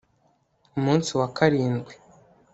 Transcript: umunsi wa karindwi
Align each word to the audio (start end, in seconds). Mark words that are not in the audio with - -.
umunsi 0.77 1.09
wa 1.19 1.27
karindwi 1.35 1.93